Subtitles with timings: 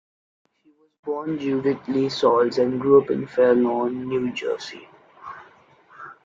[0.63, 4.87] She was born Judith Lee Sauls and grew up in Fair Lawn, New Jersey.